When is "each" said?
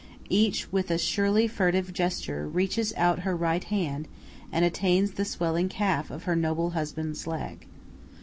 0.31-0.71